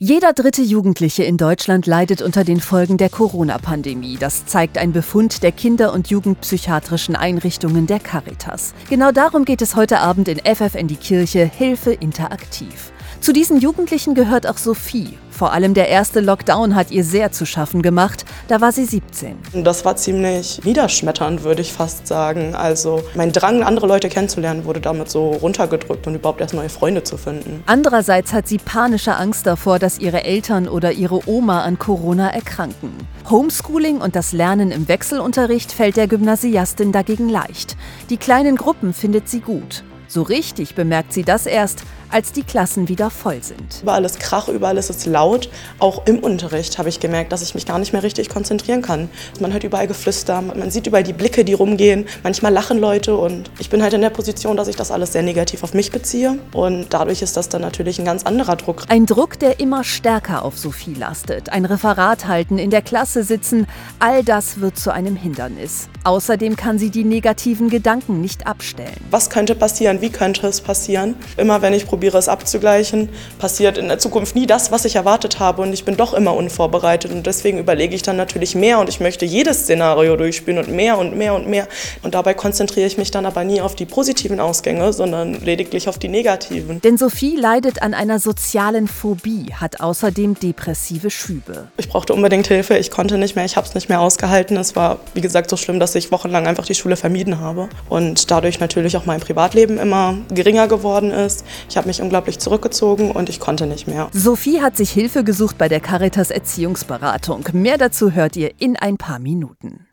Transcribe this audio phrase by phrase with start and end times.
[0.00, 4.16] Jeder dritte Jugendliche in Deutschland leidet unter den Folgen der Corona-Pandemie.
[4.16, 8.74] Das zeigt ein Befund der Kinder- und Jugendpsychiatrischen Einrichtungen der Caritas.
[8.88, 12.92] Genau darum geht es heute Abend in FF in die Kirche Hilfe interaktiv.
[13.20, 15.18] Zu diesen Jugendlichen gehört auch Sophie.
[15.30, 18.24] Vor allem der erste Lockdown hat ihr sehr zu schaffen gemacht.
[18.48, 19.36] Da war sie 17.
[19.62, 22.54] Das war ziemlich niederschmetternd, würde ich fast sagen.
[22.54, 27.02] Also mein Drang, andere Leute kennenzulernen, wurde damit so runtergedrückt und überhaupt erst neue Freunde
[27.02, 27.62] zu finden.
[27.66, 32.90] Andererseits hat sie panische Angst davor, dass ihre Eltern oder ihre Oma an Corona erkranken.
[33.28, 37.76] Homeschooling und das Lernen im Wechselunterricht fällt der Gymnasiastin dagegen leicht.
[38.08, 39.84] Die kleinen Gruppen findet sie gut.
[40.06, 43.80] So richtig bemerkt sie das erst, als die Klassen wieder voll sind.
[43.82, 45.48] Überall ist Krach, überall ist es laut.
[45.78, 49.08] Auch im Unterricht habe ich gemerkt, dass ich mich gar nicht mehr richtig konzentrieren kann.
[49.40, 52.06] Man hört überall Geflüster, man sieht überall die Blicke, die rumgehen.
[52.22, 55.22] Manchmal lachen Leute und ich bin halt in der Position, dass ich das alles sehr
[55.22, 56.38] negativ auf mich beziehe.
[56.52, 58.84] Und dadurch ist das dann natürlich ein ganz anderer Druck.
[58.88, 61.50] Ein Druck, der immer stärker auf Sophie lastet.
[61.50, 63.66] Ein Referat halten, in der Klasse sitzen,
[63.98, 65.88] all das wird zu einem Hindernis.
[66.04, 68.96] Außerdem kann sie die negativen Gedanken nicht abstellen.
[69.10, 70.00] Was könnte passieren?
[70.00, 71.16] Wie könnte es passieren?
[71.36, 75.40] Immer wenn ich probiere es abzugleichen, passiert in der Zukunft nie das, was ich erwartet
[75.40, 78.88] habe und ich bin doch immer unvorbereitet und deswegen überlege ich dann natürlich mehr und
[78.88, 81.66] ich möchte jedes Szenario durchspielen und mehr und mehr und mehr
[82.02, 85.98] und dabei konzentriere ich mich dann aber nie auf die positiven Ausgänge, sondern lediglich auf
[85.98, 86.80] die negativen.
[86.80, 91.68] Denn Sophie leidet an einer sozialen Phobie, hat außerdem depressive Schübe.
[91.76, 94.56] Ich brauchte unbedingt Hilfe, ich konnte nicht mehr, ich habe es nicht mehr ausgehalten.
[94.56, 98.30] Es war, wie gesagt, so schlimm, dass ich wochenlang einfach die Schule vermieden habe und
[98.30, 101.44] dadurch natürlich auch mein Privatleben immer geringer geworden ist.
[101.68, 104.08] Ich habe mich unglaublich zurückgezogen und ich konnte nicht mehr.
[104.12, 107.44] Sophie hat sich Hilfe gesucht bei der Caritas Erziehungsberatung.
[107.52, 109.88] Mehr dazu hört ihr in ein paar Minuten.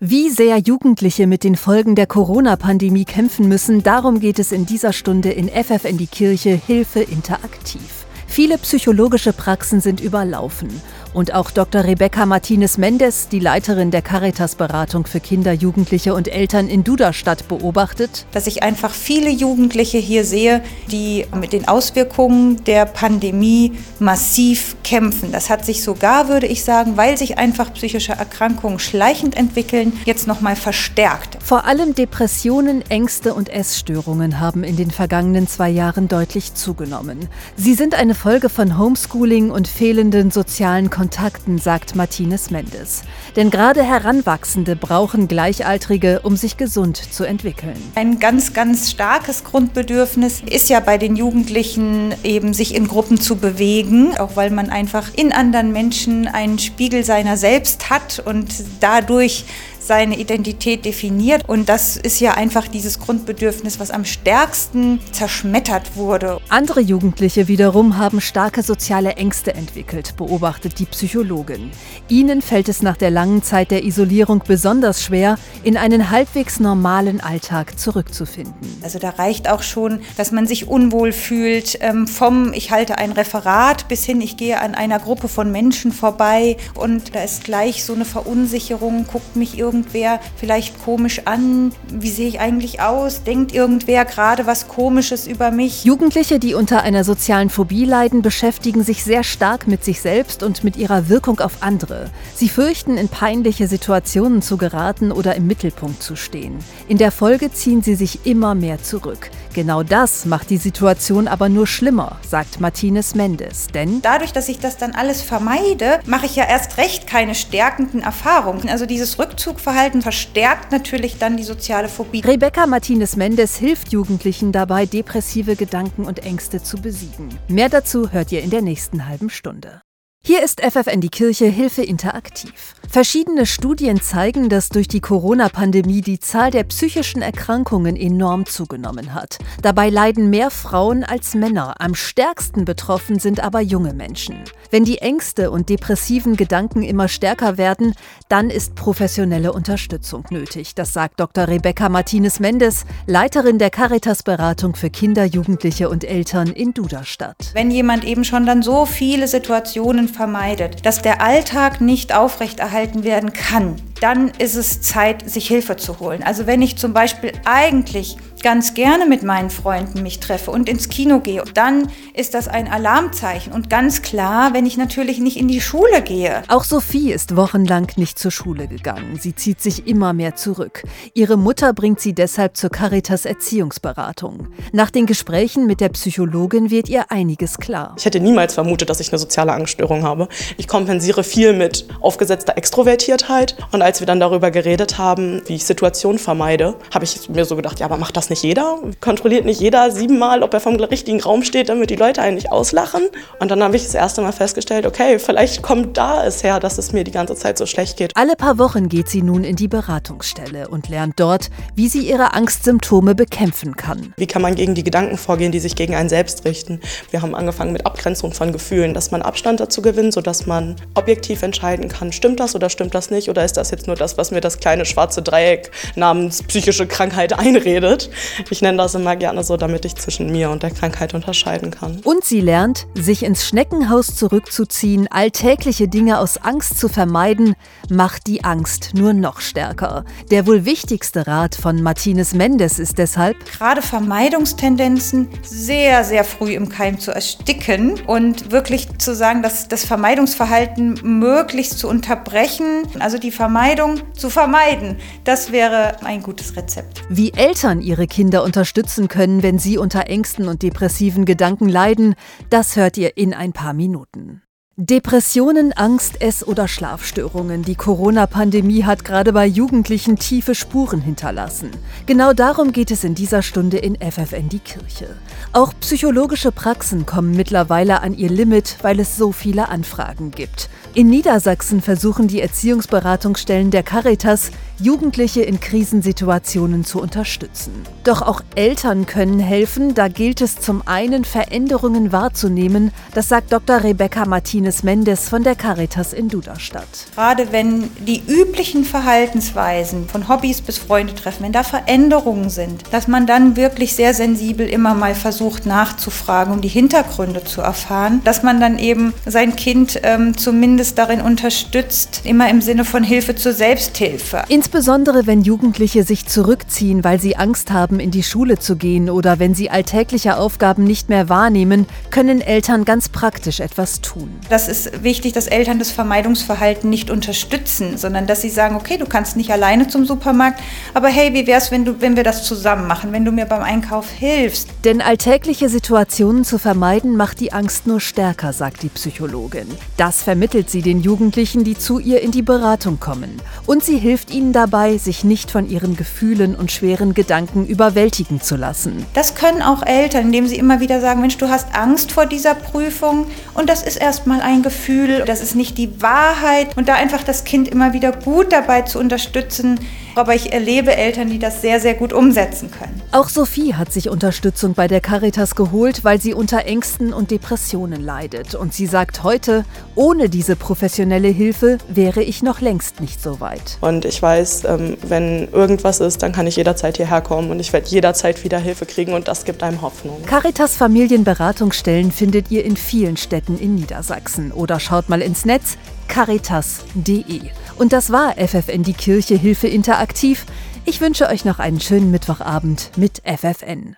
[0.00, 4.92] Wie sehr Jugendliche mit den Folgen der Corona-Pandemie kämpfen müssen, darum geht es in dieser
[4.92, 8.04] Stunde in FF in die Kirche Hilfe interaktiv.
[8.26, 10.68] Viele psychologische Praxen sind überlaufen.
[11.14, 11.84] Und auch Dr.
[11.84, 18.26] Rebecca Martinez Mendes, die Leiterin der Caritas-Beratung für Kinder, Jugendliche und Eltern in Duderstadt, beobachtet,
[18.32, 25.32] dass ich einfach viele Jugendliche hier sehe, die mit den Auswirkungen der Pandemie massiv kämpfen.
[25.32, 30.26] Das hat sich sogar, würde ich sagen, weil sich einfach psychische Erkrankungen schleichend entwickeln, jetzt
[30.26, 31.38] nochmal verstärkt.
[31.42, 37.28] Vor allem Depressionen, Ängste und Essstörungen haben in den vergangenen zwei Jahren deutlich zugenommen.
[37.56, 43.02] Sie sind eine Folge von Homeschooling und fehlenden sozialen Kontakten Kontakten, sagt Martinez Mendes.
[43.34, 47.76] Denn gerade Heranwachsende brauchen Gleichaltrige, um sich gesund zu entwickeln.
[47.94, 53.36] Ein ganz, ganz starkes Grundbedürfnis ist ja bei den Jugendlichen eben sich in Gruppen zu
[53.36, 59.44] bewegen, auch weil man einfach in anderen Menschen einen Spiegel seiner selbst hat und dadurch
[59.86, 61.48] seine Identität definiert.
[61.48, 66.40] Und das ist ja einfach dieses Grundbedürfnis, was am stärksten zerschmettert wurde.
[66.48, 71.70] Andere Jugendliche wiederum haben starke soziale Ängste entwickelt, beobachtet die Psychologin.
[72.08, 77.20] Ihnen fällt es nach der langen Zeit der Isolierung besonders schwer, in einen halbwegs normalen
[77.20, 78.54] Alltag zurückzufinden.
[78.82, 83.12] Also da reicht auch schon, dass man sich unwohl fühlt, ähm, vom ich halte ein
[83.12, 87.84] Referat bis hin, ich gehe an einer Gruppe von Menschen vorbei und da ist gleich
[87.84, 91.72] so eine Verunsicherung, guckt mich irgendwie irgendwer vielleicht komisch an?
[91.88, 93.24] Wie sehe ich eigentlich aus?
[93.24, 95.84] Denkt irgendwer gerade was Komisches über mich?
[95.84, 100.62] Jugendliche, die unter einer sozialen Phobie leiden, beschäftigen sich sehr stark mit sich selbst und
[100.62, 102.10] mit ihrer Wirkung auf andere.
[102.34, 106.58] Sie fürchten, in peinliche Situationen zu geraten oder im Mittelpunkt zu stehen.
[106.86, 109.30] In der Folge ziehen sie sich immer mehr zurück.
[109.54, 113.68] Genau das macht die Situation aber nur schlimmer, sagt Martinez Mendes.
[113.68, 118.02] Denn dadurch, dass ich das dann alles vermeide, mache ich ja erst recht keine stärkenden
[118.02, 118.68] Erfahrungen.
[118.68, 122.20] Also dieses Rückzug Verhalten verstärkt natürlich dann die soziale Phobie.
[122.20, 127.28] Rebecca Martinez Mendes hilft Jugendlichen dabei, depressive Gedanken und Ängste zu besiegen.
[127.46, 129.83] Mehr dazu hört ihr in der nächsten halben Stunde.
[130.26, 132.74] Hier ist FFN die Kirche Hilfe interaktiv.
[132.88, 139.36] Verschiedene Studien zeigen, dass durch die Corona-Pandemie die Zahl der psychischen Erkrankungen enorm zugenommen hat.
[139.60, 141.74] Dabei leiden mehr Frauen als Männer.
[141.78, 144.36] Am stärksten betroffen sind aber junge Menschen.
[144.70, 147.94] Wenn die Ängste und depressiven Gedanken immer stärker werden,
[148.28, 150.74] dann ist professionelle Unterstützung nötig.
[150.74, 151.48] Das sagt Dr.
[151.48, 157.50] Rebecca Martinez Mendes, Leiterin der Caritas-Beratung für Kinder, Jugendliche und Eltern in Duderstadt.
[157.52, 163.32] Wenn jemand eben schon dann so viele Situationen vermeidet, dass der Alltag nicht aufrechterhalten werden
[163.32, 166.22] kann, dann ist es Zeit, sich Hilfe zu holen.
[166.22, 170.90] Also wenn ich zum Beispiel eigentlich ganz gerne mit meinen Freunden mich treffe und ins
[170.90, 173.54] Kino gehe, dann ist das ein Alarmzeichen.
[173.54, 176.42] Und ganz klar, wenn ich natürlich nicht in die Schule gehe.
[176.48, 179.18] Auch Sophie ist wochenlang nicht zur Schule gegangen.
[179.18, 180.82] Sie zieht sich immer mehr zurück.
[181.14, 184.48] Ihre Mutter bringt sie deshalb zur Caritas Erziehungsberatung.
[184.72, 187.94] Nach den Gesprächen mit der Psychologin wird ihr einiges klar.
[187.96, 190.28] Ich hätte niemals vermutet, dass ich eine soziale Angststörung habe.
[190.58, 193.56] Ich kompensiere viel mit aufgesetzter Extrovertiertheit.
[193.72, 197.56] Und als wir dann darüber geredet haben, wie ich Situationen vermeide, habe ich mir so
[197.56, 198.78] gedacht, ja, aber macht das nicht jeder?
[199.00, 202.52] Kontrolliert nicht jeder siebenmal, ob er vom richtigen Raum steht, damit die Leute einen nicht
[202.52, 203.02] auslachen?
[203.38, 206.78] Und dann habe ich das erste Mal festgestellt, okay, vielleicht kommt da es her, dass
[206.78, 208.12] es mir die ganze Zeit so schlecht geht.
[208.16, 212.34] Alle paar Wochen geht sie nun in die Beratungsstelle und lernt dort, wie sie ihre
[212.34, 214.14] Angstsymptome bekämpfen kann.
[214.16, 216.80] Wie kann man gegen die Gedanken vorgehen, die sich gegen einen selbst richten?
[217.10, 221.42] Wir haben angefangen mit Abgrenzung von Gefühlen, dass man Abstand dazu gewinnt, sodass man objektiv
[221.42, 223.28] entscheiden kann, stimmt das oder stimmt das nicht?
[223.28, 227.32] Oder ist das jetzt nur das, was mir das kleine schwarze Dreieck namens psychische Krankheit
[227.38, 228.10] einredet?
[228.50, 232.00] Ich nenne das immer gerne so, damit ich zwischen mir und der Krankheit unterscheiden kann.
[232.04, 237.54] Und sie lernt, sich ins Schneckenhaus zurückzuziehen, alltägliche Dinge aus Angst zu vermeiden,
[237.90, 240.04] macht die Angst nur noch stärker.
[240.30, 246.68] Der wohl wichtigste Rat von Martinez Mendes ist deshalb, gerade Vermeidungstendenzen sehr, sehr früh im
[246.68, 253.30] Keim zu ersticken und wirklich zu sagen, dass das Vermeidungsverhalten möglichst zu unterbrechen, also die
[253.30, 254.96] Vermeidung zu vermeiden.
[255.24, 257.02] Das wäre ein gutes Rezept.
[257.08, 262.14] Wie Eltern ihre Kinder unterstützen können, wenn sie unter Ängsten und depressiven Gedanken leiden,
[262.48, 264.40] das hört ihr in ein paar Minuten.
[264.76, 267.62] Depressionen, Angst, Ess- oder Schlafstörungen.
[267.62, 271.70] Die Corona-Pandemie hat gerade bei Jugendlichen tiefe Spuren hinterlassen.
[272.06, 275.14] Genau darum geht es in dieser Stunde in FFN die Kirche.
[275.52, 280.68] Auch psychologische Praxen kommen mittlerweile an ihr Limit, weil es so viele Anfragen gibt.
[280.92, 284.50] In Niedersachsen versuchen die Erziehungsberatungsstellen der Caritas,
[284.80, 287.72] Jugendliche in Krisensituationen zu unterstützen.
[288.02, 293.82] Doch auch Eltern können helfen, da gilt es zum einen Veränderungen wahrzunehmen, das sagt Dr.
[293.84, 296.86] Rebecca Martinez Mendes von der Caritas in Duderstadt.
[297.14, 303.08] Gerade wenn die üblichen Verhaltensweisen von Hobbys bis Freunde treffen, wenn da Veränderungen sind, dass
[303.08, 308.42] man dann wirklich sehr sensibel immer mal versucht nachzufragen, um die Hintergründe zu erfahren, dass
[308.42, 313.52] man dann eben sein Kind ähm, zumindest darin unterstützt, immer im Sinne von Hilfe zur
[313.52, 314.44] Selbsthilfe.
[314.64, 319.38] Insbesondere wenn Jugendliche sich zurückziehen, weil sie Angst haben, in die Schule zu gehen oder
[319.38, 324.30] wenn sie alltägliche Aufgaben nicht mehr wahrnehmen, können Eltern ganz praktisch etwas tun.
[324.48, 329.04] Das ist wichtig, dass Eltern das Vermeidungsverhalten nicht unterstützen, sondern dass sie sagen, okay, du
[329.04, 330.62] kannst nicht alleine zum Supermarkt,
[330.94, 333.62] aber hey, wie wäre es, wenn, wenn wir das zusammen machen, wenn du mir beim
[333.62, 334.70] Einkauf hilfst?
[334.82, 339.68] Denn alltägliche Situationen zu vermeiden, macht die Angst nur stärker, sagt die Psychologin.
[339.98, 343.42] Das vermittelt sie den Jugendlichen, die zu ihr in die Beratung kommen.
[343.66, 348.56] Und sie hilft ihnen dabei, sich nicht von ihren Gefühlen und schweren Gedanken überwältigen zu
[348.56, 349.04] lassen.
[349.14, 352.54] Das können auch Eltern, indem sie immer wieder sagen, Mensch, du hast Angst vor dieser
[352.54, 357.22] Prüfung und das ist erstmal ein Gefühl, das ist nicht die Wahrheit und da einfach
[357.22, 359.80] das Kind immer wieder gut dabei zu unterstützen,
[360.14, 363.00] aber ich erlebe Eltern, die das sehr, sehr gut umsetzen können.
[363.12, 368.02] Auch Sophie hat sich Unterstützung bei der Caritas geholt, weil sie unter Ängsten und Depressionen
[368.02, 368.54] leidet.
[368.54, 369.64] Und sie sagt heute,
[369.94, 373.78] ohne diese professionelle Hilfe wäre ich noch längst nicht so weit.
[373.80, 377.72] Und ich weiß, ähm, wenn irgendwas ist, dann kann ich jederzeit hierher kommen und ich
[377.72, 380.22] werde jederzeit wieder Hilfe kriegen und das gibt einem Hoffnung.
[380.26, 385.76] Caritas Familienberatungsstellen findet ihr in vielen Städten in Niedersachsen oder schaut mal ins Netz
[386.08, 387.40] caritas.de.
[387.76, 390.46] Und das war FFN die Kirche Hilfe interaktiv.
[390.84, 393.96] Ich wünsche euch noch einen schönen Mittwochabend mit FFN.